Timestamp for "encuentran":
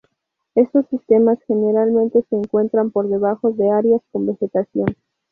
2.35-2.89